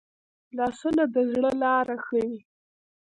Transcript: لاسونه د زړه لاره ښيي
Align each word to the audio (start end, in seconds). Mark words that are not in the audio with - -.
لاسونه 0.57 1.03
د 1.13 1.15
زړه 1.31 1.51
لاره 1.61 1.97
ښيي 2.05 2.35